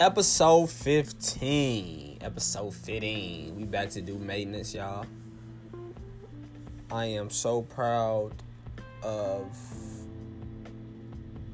[0.00, 2.18] Episode 15.
[2.20, 3.56] Episode 15.
[3.56, 5.04] We back to do maintenance, y'all.
[6.88, 8.30] I am so proud
[9.02, 9.44] of.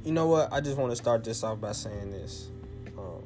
[0.04, 0.52] You know what?
[0.52, 2.50] I just want to start this off by saying this.
[2.98, 3.22] Um,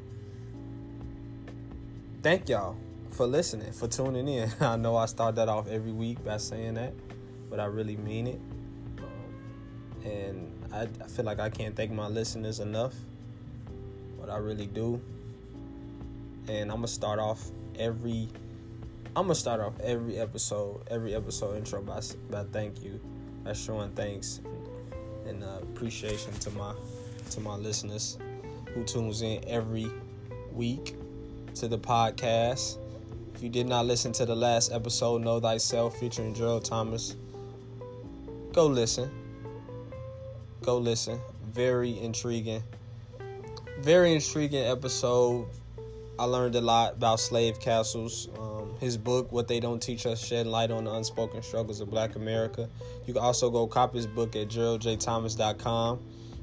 [2.23, 2.77] thank y'all
[3.11, 4.53] for listening, for tuning in.
[4.61, 6.95] I know I start that off every week by saying that,
[7.50, 8.41] but I really mean it.
[8.98, 12.95] Um, and I, I feel like I can't thank my listeners enough
[14.28, 15.00] but I really do.
[16.48, 18.29] And I'm gonna start off every.
[19.16, 23.01] I'm gonna start off every episode, every episode intro by by thank you,
[23.45, 24.41] by showing thanks
[25.27, 26.75] and, uh, appreciation to my
[27.30, 28.19] to my listeners
[28.75, 29.91] who tunes in every
[30.53, 30.97] week
[31.55, 32.78] to the podcast.
[33.34, 37.15] If you did not listen to the last episode, Know Thyself featuring Gerald Thomas,
[38.53, 39.11] go listen.
[40.62, 41.20] Go listen.
[41.53, 42.62] Very intriguing
[43.80, 45.47] very intriguing episode.
[46.19, 48.28] I learned a lot about slave castles.
[48.38, 51.91] Um, his book, What They Don't Teach Us, shed light on the unspoken struggles of
[51.91, 52.69] black America.
[53.06, 56.00] You can also go copy his book at geraldjthomas.com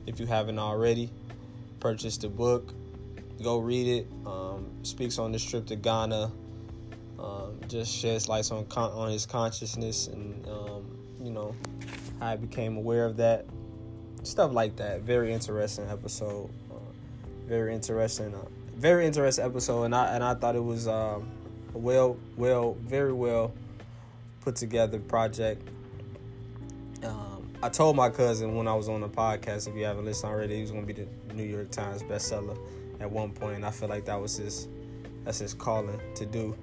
[0.08, 1.10] if you haven't already.
[1.80, 2.74] Purchase the book,
[3.44, 4.08] go read it.
[4.26, 6.32] Um, speaks on this trip to Ghana.
[7.20, 10.86] Um, just sheds light on con- on his consciousness and um,
[11.22, 11.56] you know
[12.20, 13.46] how I became aware of that.
[14.24, 15.02] Stuff like that.
[15.02, 16.50] Very interesting episode
[17.48, 18.40] very interesting, uh,
[18.76, 21.30] very interesting episode, and I and I thought it was um,
[21.74, 23.54] well, well, very well
[24.42, 25.68] put together project.
[27.04, 30.32] Um, I told my cousin when I was on the podcast, if you haven't listened
[30.32, 32.58] already, he was going to be the New York Times bestseller
[33.00, 33.56] at one point.
[33.56, 34.68] And I feel like that was his,
[35.24, 36.56] that's his calling to do.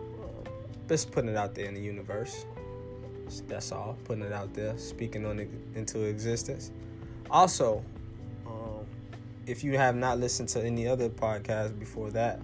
[0.00, 0.52] Um,
[0.88, 2.46] just putting it out there in the universe.
[3.46, 3.98] That's all.
[4.04, 6.72] Putting it out there, speaking on it into existence.
[7.30, 7.84] Also,
[9.48, 12.38] if you have not listened to any other podcast before that,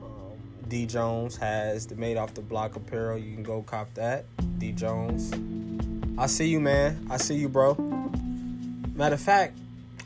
[0.00, 3.18] um, D Jones has the Made Off the Block apparel.
[3.18, 4.24] You can go cop that.
[4.58, 5.32] D Jones.
[6.16, 7.04] I see you, man.
[7.10, 7.74] I see you, bro.
[8.94, 9.58] Matter of fact,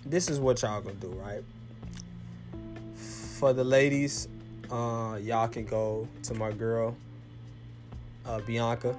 [0.07, 1.45] this is what y'all gonna do, right?
[2.95, 4.27] For the ladies,
[4.71, 6.97] uh, y'all can go to my girl,
[8.25, 8.99] uh, Bianca.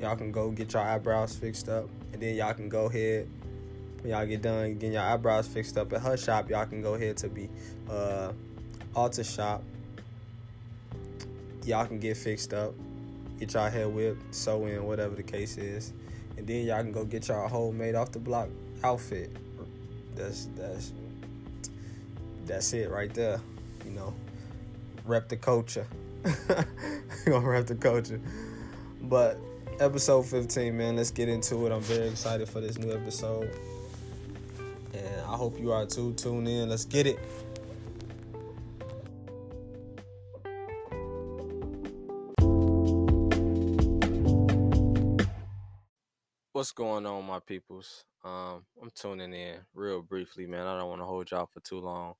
[0.00, 3.28] Y'all can go get your eyebrows fixed up, and then y'all can go ahead
[4.02, 6.94] when y'all get done getting your eyebrows fixed up at her shop, y'all can go
[6.94, 7.48] ahead to be
[7.90, 8.32] uh,
[8.94, 9.62] Alta Shop.
[11.64, 12.74] Y'all can get fixed up,
[13.38, 15.92] get y'all hair whipped, sew in, whatever the case is,
[16.36, 18.48] and then y'all can go get y'all whole made off the block
[18.82, 19.30] outfit.
[20.14, 20.92] That's that's
[22.46, 23.40] that's it right there.
[23.84, 24.14] You know,
[25.04, 25.86] rep the culture.
[27.26, 28.20] gonna rep the culture.
[29.02, 29.38] But
[29.80, 31.72] episode 15, man, let's get into it.
[31.72, 33.50] I'm very excited for this new episode.
[35.28, 36.14] I hope you are too.
[36.14, 36.70] Tune in.
[36.70, 37.18] Let's get it.
[46.52, 48.06] What's going on, my peoples?
[48.24, 50.66] Um, I'm tuning in real briefly, man.
[50.66, 52.14] I don't want to hold y'all for too long.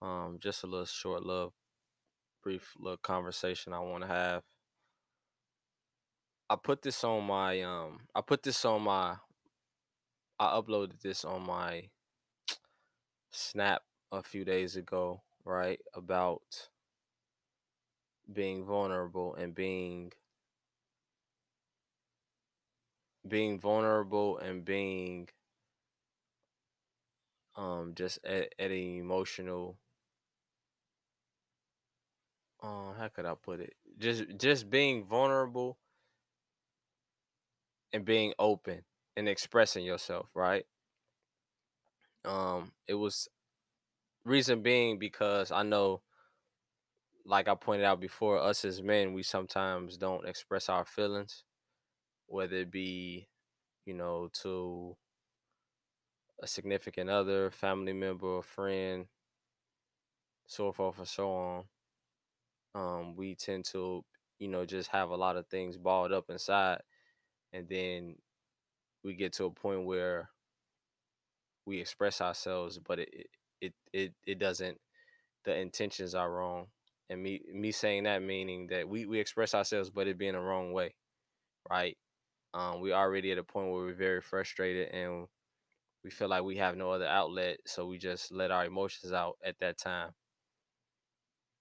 [0.00, 1.52] Um, just a little short, little
[2.42, 4.42] brief, little conversation I want to have.
[6.48, 9.16] I put this on my um, I put this on my
[10.38, 11.90] I uploaded this on my
[13.34, 15.78] Snap a few days ago, right?
[15.92, 16.70] About
[18.30, 20.12] being vulnerable and being
[23.28, 25.28] being vulnerable and being
[27.56, 29.76] um just at, at an emotional
[32.62, 33.74] uh how could I put it?
[33.98, 35.78] Just just being vulnerable
[37.92, 38.82] and being open
[39.16, 40.66] and expressing yourself, right?
[42.24, 43.28] Um, it was
[44.24, 46.02] reason being because I know,
[47.24, 51.44] like I pointed out before, us as men, we sometimes don't express our feelings,
[52.26, 53.28] whether it be,
[53.86, 54.96] you know, to
[56.40, 59.06] a significant other, family member, a friend,
[60.46, 61.64] so forth and so on.
[62.74, 64.04] Um, we tend to,
[64.38, 66.80] you know, just have a lot of things balled up inside,
[67.52, 68.16] and then
[69.04, 70.30] we get to a point where
[71.66, 73.26] we express ourselves, but it
[73.60, 74.78] it it it doesn't.
[75.44, 76.66] The intentions are wrong,
[77.10, 80.40] and me me saying that meaning that we we express ourselves, but it being the
[80.40, 80.94] wrong way,
[81.70, 81.96] right?
[82.54, 85.26] Um, we already at a point where we're very frustrated and
[86.04, 89.36] we feel like we have no other outlet, so we just let our emotions out
[89.44, 90.10] at that time.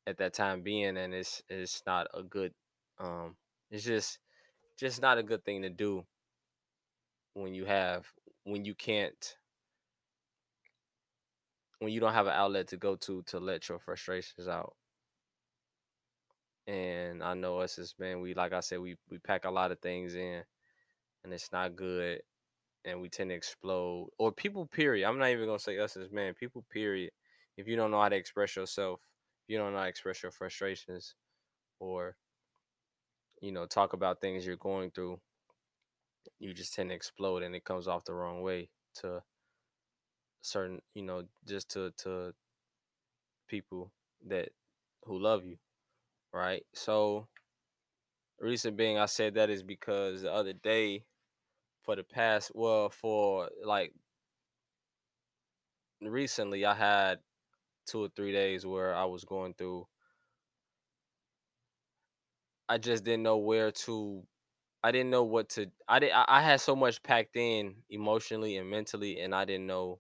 [0.06, 2.54] At that time being, and it's it's not a good.
[3.00, 3.38] Um,
[3.72, 4.20] it's just
[4.78, 6.06] just not a good thing to do
[7.34, 8.06] when you have
[8.44, 9.38] when you can't
[11.84, 14.76] when you don't have an outlet to go to to let your frustrations out.
[16.68, 19.72] And I know us as men, we like I said, we we pack a lot
[19.72, 20.44] of things in,
[21.24, 22.22] and it's not good,
[22.86, 24.10] and we tend to explode.
[24.18, 25.08] Or people, period.
[25.08, 26.34] I'm not even gonna say us as men.
[26.34, 27.12] People, period.
[27.58, 29.02] If you don't know how to express yourself,
[29.48, 31.16] you don't know how to express your frustrations,
[31.80, 32.16] or
[33.42, 35.20] you know, talk about things you're going through,
[36.40, 39.22] you just tend to explode, and it comes off the wrong way to
[40.44, 42.34] certain, you know, just to to
[43.48, 43.92] people
[44.28, 44.50] that
[45.06, 45.57] who love you,
[46.34, 46.66] right?
[46.74, 47.28] So,
[48.40, 51.06] reason being I said that is because the other day,
[51.84, 53.94] for the past, well, for like
[56.01, 57.19] recently, I had
[57.88, 59.88] two or three days where I was going through.
[62.69, 64.24] I just didn't know where to.
[64.84, 65.72] I didn't know what to.
[65.88, 66.12] I did.
[66.12, 70.00] I, I had so much packed in emotionally and mentally, and I didn't know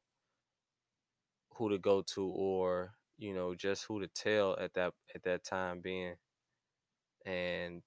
[1.55, 5.43] who to go to or you know just who to tell at that at that
[5.43, 6.15] time being.
[7.25, 7.81] And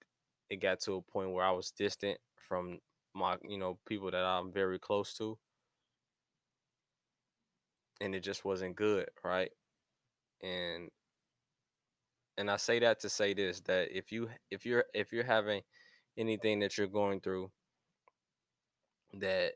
[0.51, 2.19] it got to a point where i was distant
[2.49, 2.79] from
[3.15, 5.39] my you know people that i'm very close to.
[8.01, 9.51] And it just wasn't good right?
[10.43, 10.91] And
[12.39, 15.62] and i say that to say this that if you if you're if you're having
[16.19, 17.51] anything that you're going through
[19.15, 19.53] that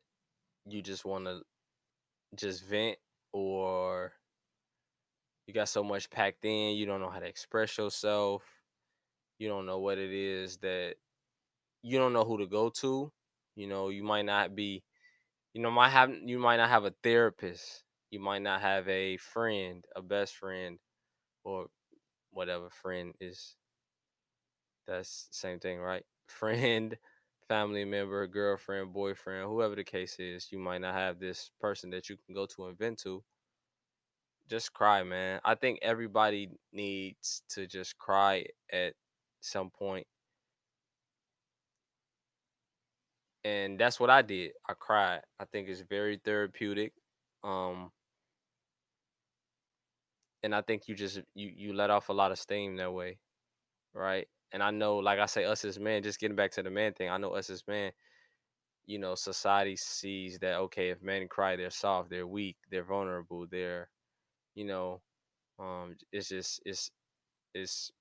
[0.66, 1.40] you just want to
[2.34, 2.96] just vent
[3.32, 4.12] or
[5.46, 8.42] you got so much packed in, you don't know how to express yourself.
[9.38, 10.96] You don't know what it is that
[11.82, 13.12] you don't know who to go to.
[13.56, 14.84] You know, you might not be
[15.54, 17.84] you know, might have you might not have a therapist.
[18.10, 20.78] You might not have a friend, a best friend,
[21.44, 21.66] or
[22.32, 23.56] whatever friend is.
[24.86, 26.04] That's the same thing, right?
[26.26, 26.96] Friend,
[27.50, 32.08] family member, girlfriend, boyfriend, whoever the case is, you might not have this person that
[32.08, 33.24] you can go to and vent to
[34.48, 35.40] just cry, man.
[35.44, 38.94] I think everybody needs to just cry at
[39.40, 40.06] some point.
[43.44, 44.52] And that's what I did.
[44.68, 45.22] I cried.
[45.38, 46.92] I think it's very therapeutic.
[47.42, 47.90] Um
[50.42, 53.18] and I think you just you you let off a lot of steam that way.
[53.94, 54.28] Right?
[54.52, 56.92] And I know like I say us as men, just getting back to the man
[56.94, 57.92] thing, I know us as men,
[58.86, 63.46] you know, society sees that okay, if men cry, they're soft, they're weak, they're vulnerable,
[63.50, 63.90] they're
[64.56, 65.02] you know,
[65.60, 66.90] um, it's just it's
[67.54, 67.92] it's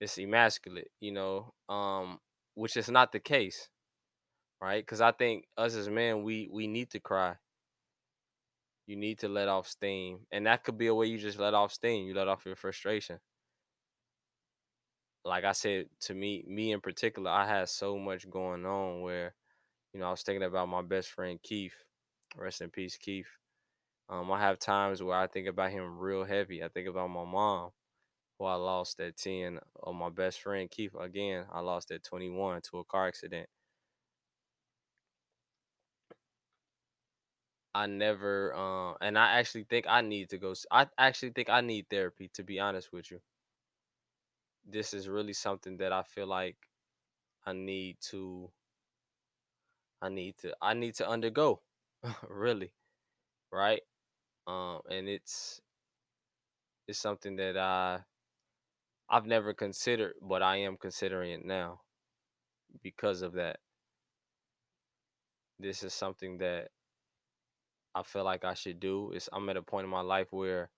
[0.00, 2.18] it's emasculate, you know, um,
[2.54, 3.68] which is not the case,
[4.62, 4.82] right?
[4.84, 7.36] Because I think us as men, we we need to cry.
[8.86, 11.54] You need to let off steam, and that could be a way you just let
[11.54, 12.06] off steam.
[12.06, 13.20] You let off your frustration.
[15.26, 19.34] Like I said, to me, me in particular, I had so much going on where,
[19.94, 21.74] you know, I was thinking about my best friend Keith.
[22.36, 23.28] Rest in peace, Keith.
[24.10, 26.64] Um, I have times where I think about him real heavy.
[26.64, 27.72] I think about my mom,
[28.38, 32.62] who I lost at 10, or my best friend Keith, again, I lost at 21
[32.70, 33.48] to a car accident.
[37.74, 40.54] I never, uh, and I actually think I need to go.
[40.70, 43.20] I actually think I need therapy, to be honest with you.
[44.66, 46.58] This is really something that I feel like
[47.46, 48.52] I need to,
[50.00, 51.62] I need to, I need to undergo,
[52.28, 52.72] really,
[53.52, 53.82] right?
[54.46, 55.60] um, and it's
[56.88, 58.00] it's something that I
[59.08, 61.82] I've never considered, but I am considering it now
[62.82, 63.60] because of that.
[65.58, 66.70] This is something that
[67.96, 69.10] I feel like I should do.
[69.12, 70.70] Is I'm at a point in my life where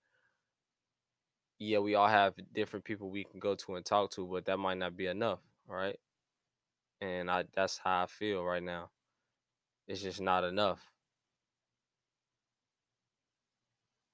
[1.59, 4.57] yeah, we all have different people we can go to and talk to, but that
[4.57, 5.99] might not be enough, right?
[7.01, 8.89] And I that's how I feel right now.
[9.87, 10.91] It's just not enough.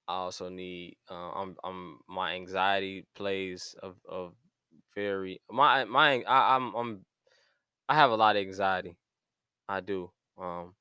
[0.07, 4.33] I also need uh, I'm I'm my anxiety plays of of
[4.93, 7.05] very my my I, I'm I'm
[7.89, 8.97] I have a lot of anxiety.
[9.69, 10.11] I do.
[10.39, 10.75] Um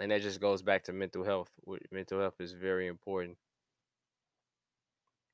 [0.00, 1.50] and that just goes back to mental health.
[1.92, 3.38] Mental health is very important.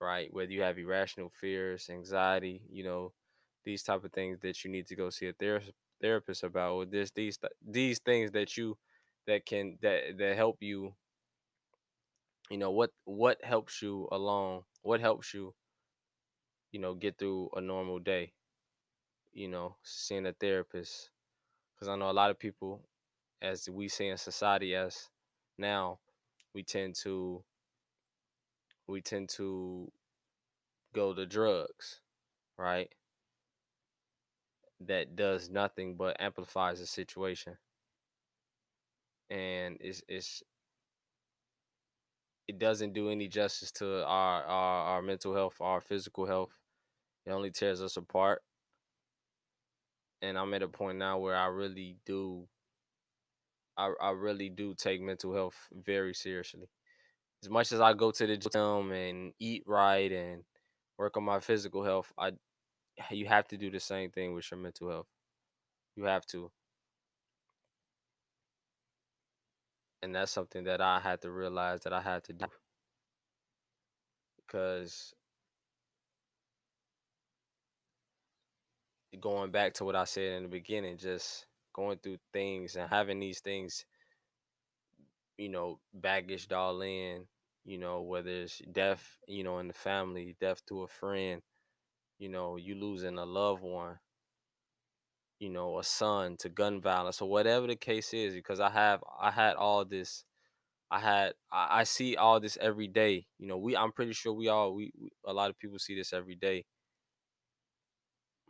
[0.00, 0.32] Right?
[0.32, 3.12] Whether you have irrational fears, anxiety, you know,
[3.64, 6.84] these type of things that you need to go see a therapist therapist about or
[6.86, 8.78] this these these things that you
[9.26, 10.94] that can that that help you
[12.50, 15.54] you know what what helps you along what helps you
[16.72, 18.32] you know get through a normal day
[19.32, 21.10] you know seeing a therapist
[21.74, 22.82] because i know a lot of people
[23.42, 25.08] as we see in society as
[25.58, 25.98] now
[26.54, 27.42] we tend to
[28.88, 29.90] we tend to
[30.94, 32.00] go to drugs
[32.56, 32.92] right
[34.80, 37.56] that does nothing but amplifies the situation
[39.30, 40.42] and it's it's
[42.48, 46.58] it doesn't do any justice to our, our our mental health, our physical health.
[47.26, 48.42] It only tears us apart.
[50.22, 52.48] And I'm at a point now where I really do
[53.76, 56.68] I, I really do take mental health very seriously.
[57.42, 60.42] As much as I go to the gym and eat right and
[60.98, 62.32] work on my physical health, I
[63.10, 65.06] you have to do the same thing with your mental health.
[65.96, 66.50] You have to.
[70.02, 72.46] And that's something that I had to realize that I had to do.
[74.36, 75.14] Because
[79.20, 83.18] going back to what I said in the beginning, just going through things and having
[83.20, 83.84] these things,
[85.38, 87.26] you know, baggaged all in,
[87.64, 91.42] you know, whether it's death, you know, in the family, death to a friend,
[92.18, 93.98] you know, you losing a loved one,
[95.40, 99.02] you know, a son to gun violence or whatever the case is, because I have
[99.20, 100.24] I had all this
[100.90, 103.26] I had I, see all this every day.
[103.38, 105.94] You know, we I'm pretty sure we all we, we a lot of people see
[105.94, 106.64] this every day.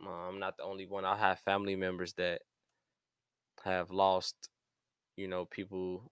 [0.01, 1.05] I'm not the only one.
[1.05, 2.41] I have family members that
[3.65, 4.35] have lost,
[5.17, 6.11] you know, people,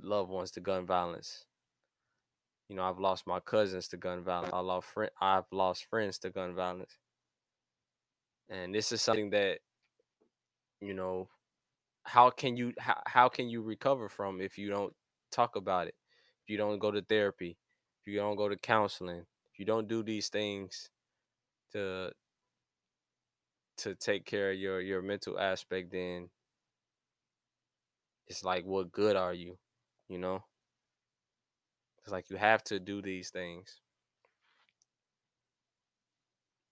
[0.00, 1.44] loved ones to gun violence.
[2.68, 4.52] You know, I've lost my cousins to gun violence.
[4.52, 5.10] I lost friend.
[5.20, 6.98] I've lost friends to gun violence,
[8.48, 9.60] and this is something that,
[10.80, 11.28] you know,
[12.04, 14.94] how can you how, how can you recover from if you don't
[15.32, 15.94] talk about it,
[16.44, 17.56] if you don't go to therapy,
[18.02, 20.90] if you don't go to counseling, if you don't do these things
[21.72, 22.12] to
[23.78, 26.28] to take care of your your mental aspect, then
[28.26, 29.58] it's like what good are you
[30.08, 30.42] you know?
[32.02, 33.80] It's like you have to do these things.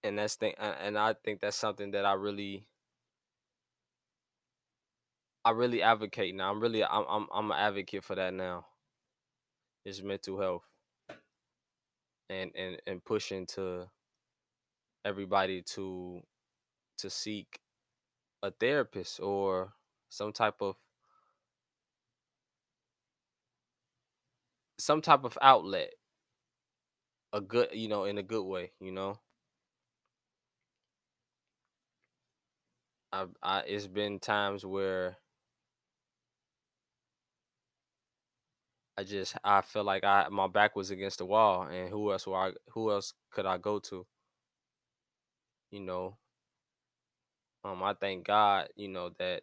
[0.02, 2.64] And that's thing and i think that's something that i really
[5.45, 8.66] i really advocate now i'm really i'm i'm, I'm an advocate for that now.
[9.85, 10.64] Is mental health.
[12.31, 13.88] And and and pushing to
[15.05, 16.23] everybody to
[16.99, 17.61] to seek
[18.43, 19.73] a therapist or
[20.09, 20.76] some type of
[24.87, 25.93] some type of outlet
[27.33, 29.19] a good you know in a good way you know?
[33.12, 35.16] I, I it's been times where
[38.97, 42.26] I just I feel like I my back was against the wall and who else
[42.26, 44.07] were I who else could I go to?
[45.71, 46.16] You know?
[47.64, 49.43] Um I thank God you know that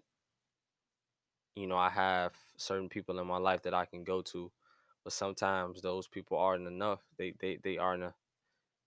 [1.55, 4.51] you know I have certain people in my life that I can go to
[5.03, 7.01] but sometimes those people aren't enough.
[7.17, 8.03] They they they aren't.
[8.03, 8.13] A,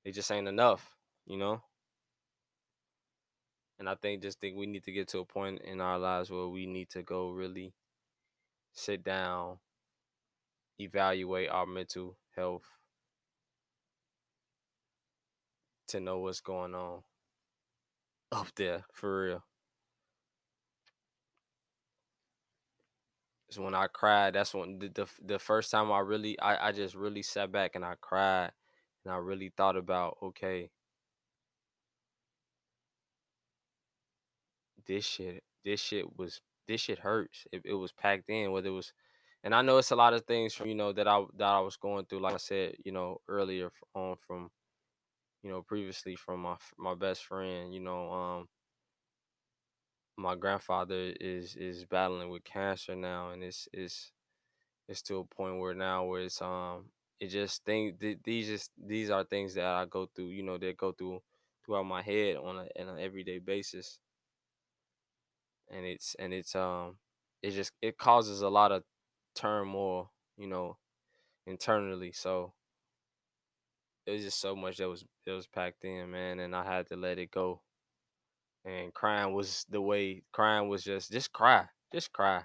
[0.04, 0.96] they just ain't enough,
[1.26, 1.62] you know.
[3.78, 6.30] And I think just think we need to get to a point in our lives
[6.30, 7.74] where we need to go really
[8.72, 9.58] sit down,
[10.78, 12.64] evaluate our mental health
[15.88, 17.02] to know what's going on
[18.32, 19.44] up there for real.
[23.56, 26.72] So when I cried, that's when the, the the first time I really I, I
[26.72, 28.52] just really sat back and I cried
[29.04, 30.70] and I really thought about okay
[34.86, 37.46] this shit this shit was this shit hurts.
[37.52, 38.92] It, it was packed in whether it was
[39.44, 41.60] and I know it's a lot of things from you know that I that I
[41.60, 44.50] was going through like I said, you know, earlier on from
[45.42, 48.48] you know previously from my my best friend, you know, um
[50.16, 54.12] my grandfather is is battling with cancer now and it's it's
[54.88, 56.86] it's to a point where now where it's um
[57.20, 60.58] it just think th- these just these are things that I go through, you know,
[60.58, 61.22] that go through
[61.64, 64.00] throughout my head on a on an everyday basis.
[65.70, 66.98] And it's and it's um
[67.42, 68.84] it just it causes a lot of
[69.34, 70.78] turmoil, you know,
[71.46, 72.12] internally.
[72.12, 72.54] So
[74.06, 76.86] it was just so much that was that was packed in, man, and I had
[76.88, 77.60] to let it go.
[78.66, 81.68] And crying was the way crying was just just cry.
[81.92, 82.44] Just cry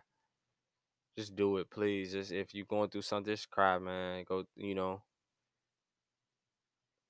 [1.18, 2.12] just do it, please.
[2.14, 4.24] Just if you're going through something, just cry, man.
[4.28, 5.02] Go, you know,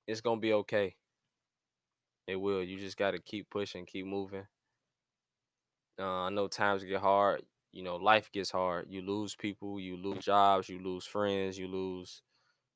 [0.07, 0.95] it's gonna be okay.
[2.27, 2.63] It will.
[2.63, 4.47] You just gotta keep pushing, keep moving.
[5.99, 7.43] Uh, I know times get hard.
[7.71, 8.87] You know, life gets hard.
[8.89, 12.21] You lose people, you lose jobs, you lose friends, you lose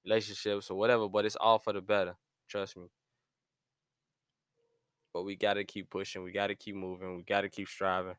[0.06, 1.10] relationships or whatever.
[1.10, 2.15] But it's all for the better.
[2.50, 2.89] Trust me.
[5.15, 6.24] But we gotta keep pushing.
[6.24, 7.15] We gotta keep moving.
[7.15, 8.17] We gotta keep striving.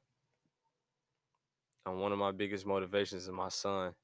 [1.85, 3.95] And one of my biggest motivations is my son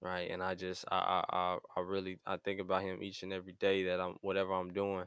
[0.00, 0.30] right?
[0.30, 3.84] And I just I I I really I think about him each and every day
[3.84, 5.06] that I'm whatever I'm doing,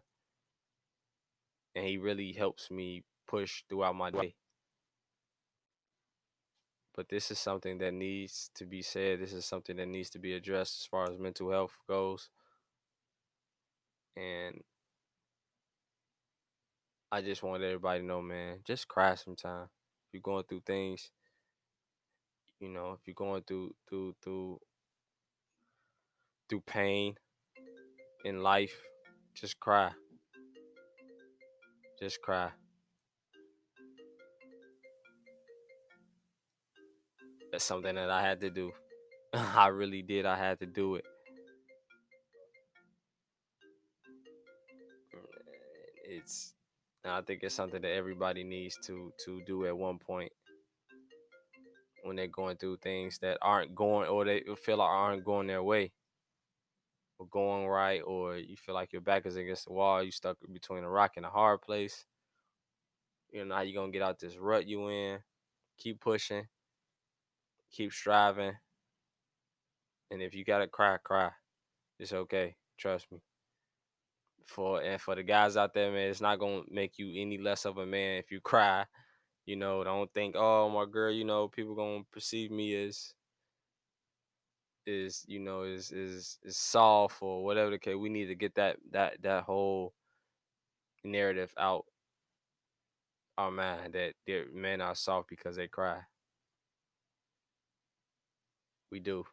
[1.76, 4.36] and he really helps me push throughout my day.
[6.96, 9.20] but this is something that needs to be said.
[9.20, 12.30] This is something that needs to be addressed as far as mental health goes.
[14.16, 14.62] And
[17.14, 19.66] I just want everybody to know, man, just cry sometime.
[19.66, 21.12] If you're going through things,
[22.60, 24.60] you know, if you're going through through through
[26.50, 27.14] through pain
[28.26, 28.82] in life,
[29.36, 29.92] just cry.
[32.00, 32.50] Just cry.
[37.52, 38.72] That's something that I had to do.
[39.34, 40.26] I really did.
[40.26, 41.06] I had to do it.
[46.10, 46.56] It's
[47.06, 50.32] I think it's something that everybody needs to to do at one point
[52.04, 55.64] when they're going through things that aren't going or they feel like aren't going their
[55.64, 55.92] way
[57.20, 60.38] or going right or you feel like your back is against the wall, you stuck
[60.52, 62.06] between a rock and a hard place.
[63.32, 65.20] You know how you gonna get out this rut you in.
[65.78, 66.48] Keep pushing.
[67.72, 68.54] Keep striving.
[70.12, 71.32] And if you gotta cry, cry.
[72.00, 72.56] It's okay.
[72.78, 73.20] Trust me.
[74.46, 77.66] For and for the guys out there, man, it's not gonna make you any less
[77.66, 78.86] of a man if you cry.
[79.46, 83.14] You know, don't think, oh my girl, you know, people gonna perceive me as
[84.86, 87.96] is, you know, is is is soft or whatever the case.
[87.96, 89.94] We need to get that that that whole
[91.04, 91.86] narrative out
[93.38, 94.14] our mind that
[94.54, 96.02] men are soft because they cry.
[98.92, 99.26] We do.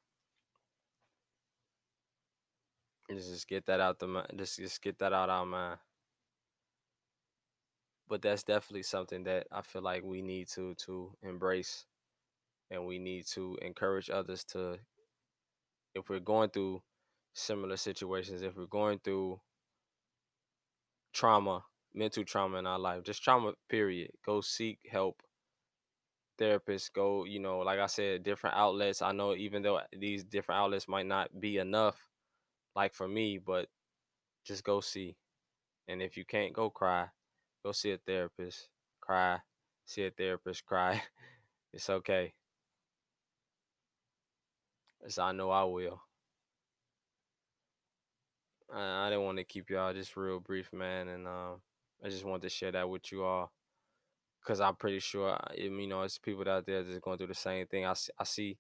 [3.11, 4.27] Just get that out the.
[4.37, 5.79] Just just get that out our mind.
[8.09, 11.87] But that's definitely something that I feel like we need to to embrace,
[12.71, 14.79] and we need to encourage others to.
[15.95, 16.83] If we're going through
[17.33, 19.41] similar situations, if we're going through
[21.13, 21.65] trauma,
[21.95, 25.23] mental trauma in our life, just trauma, period, go seek help
[26.39, 30.59] therapists go you know like i said different outlets i know even though these different
[30.59, 32.09] outlets might not be enough
[32.75, 33.69] like for me but
[34.45, 35.17] just go see.
[35.89, 37.07] And if you can't go cry.
[37.65, 38.69] Go see a therapist.
[39.01, 39.39] Cry.
[39.85, 41.03] See a therapist cry.
[41.73, 42.35] It's okay.
[45.07, 46.03] As i know i will.
[48.75, 51.61] I, I didn't want to keep y'all just real brief man and um
[52.05, 53.53] i just wanted to share that with you all.
[54.43, 57.67] Because I'm pretty sure you know it's people out there that's going through the same
[57.67, 57.85] thing.
[57.87, 58.59] I I see,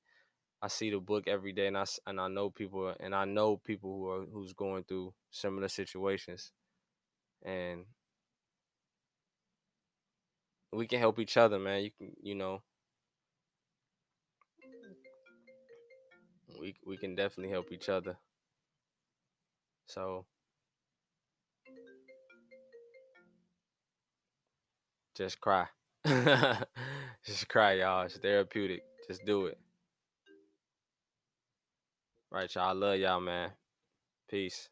[0.62, 3.56] I see the book every day, and I and I know people, and I know
[3.56, 6.52] people who are who's going through similar situations,
[7.44, 7.86] and
[10.72, 11.82] we can help each other, man.
[11.82, 12.62] You can, you know,
[16.60, 18.16] we we can definitely help each other.
[19.86, 20.26] So
[25.14, 25.66] Just cry.
[27.24, 28.02] Just cry, y'all.
[28.06, 28.82] It's therapeutic.
[29.06, 29.58] Just do it.
[32.32, 32.68] Right, y'all.
[32.68, 33.50] I love y'all, man.
[34.28, 34.68] Peace.